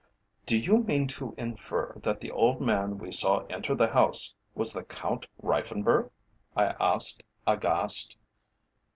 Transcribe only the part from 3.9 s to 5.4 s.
house was the Count